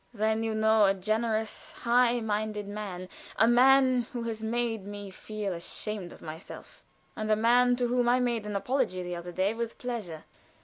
"Then 0.15 0.41
you 0.41 0.55
know 0.55 0.85
a 0.85 0.95
generous, 0.95 1.73
high 1.73 2.21
minded 2.21 2.67
man 2.67 3.07
a 3.35 3.47
man 3.47 4.07
who 4.13 4.23
has 4.23 4.41
made 4.41 4.83
me 4.83 5.11
feel 5.11 5.53
ashamed 5.53 6.11
of 6.11 6.23
myself 6.23 6.81
and 7.15 7.29
a 7.29 7.35
man 7.35 7.75
to 7.75 7.85
whom 7.87 8.09
I 8.09 8.19
made 8.19 8.47
an 8.47 8.55
apology 8.55 9.03
the 9.03 9.15
other 9.15 9.31
day 9.31 9.53
with 9.53 9.77
pleasure." 9.77 10.23